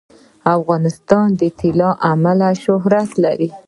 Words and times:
افغانستان 0.57 1.27
د 1.39 1.41
طلا 1.59 1.75
له 1.89 1.89
امله 2.11 2.49
شهرت 2.63 3.09
لري. 3.23 3.49